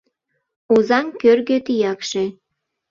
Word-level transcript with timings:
Озаҥ 0.75 1.05
кӧргӧ 1.21 1.57
тиякше 1.65 2.23